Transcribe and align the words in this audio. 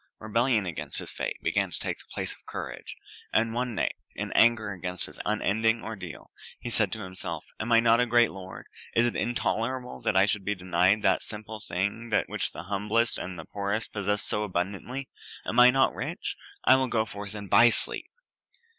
Rebellion 0.17 0.65
against 0.65 0.97
his 0.97 1.11
fate 1.11 1.37
began 1.43 1.69
to 1.69 1.77
take 1.77 1.99
the 1.99 2.05
place 2.09 2.33
of 2.33 2.43
courage; 2.47 2.95
and 3.31 3.53
one 3.53 3.75
night, 3.75 3.97
in 4.15 4.33
anger 4.33 4.71
against 4.71 5.05
his 5.05 5.19
unending 5.27 5.83
ordeal, 5.83 6.31
he 6.59 6.71
said 6.71 6.91
to 6.93 7.03
himself: 7.03 7.45
"Am 7.59 7.71
I 7.71 7.81
not 7.81 7.99
a 7.99 8.07
great 8.07 8.31
lord? 8.31 8.65
It 8.95 9.05
is 9.05 9.13
intolerable 9.13 10.01
that 10.01 10.17
I 10.17 10.25
should 10.25 10.43
be 10.43 10.55
denied 10.55 11.03
that 11.03 11.21
simple 11.21 11.59
thing 11.59 12.11
which 12.25 12.51
the 12.51 12.63
humblest 12.63 13.19
and 13.19 13.39
poorest 13.51 13.93
possess 13.93 14.23
so 14.23 14.41
abundantly. 14.43 15.07
Am 15.45 15.59
I 15.59 15.69
not 15.69 15.93
rich? 15.93 16.35
I 16.65 16.77
will 16.77 16.87
go 16.87 17.05
forth 17.05 17.35
and 17.35 17.47
buy 17.47 17.69
sleep." 17.69 18.09